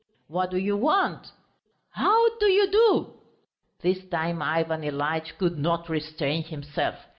"What 0.27 0.49
do 0.49 0.57
you 0.57 0.75
want?" 0.75 1.29
"How 1.91 2.35
do 2.39 2.47
you 2.47 2.71
do!" 2.71 3.13
This 3.83 3.99
time 4.09 4.41
Ivan 4.41 4.81
Ilyitch 4.81 5.37
could 5.37 5.59
not 5.59 5.89
restrain 5.89 6.41
himself. 6.43 6.95